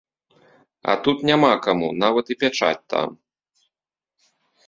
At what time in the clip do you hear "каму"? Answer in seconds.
1.65-1.89